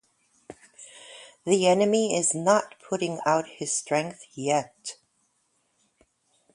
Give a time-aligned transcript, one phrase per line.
[1.45, 4.97] The enemy's not putting out his strength yet.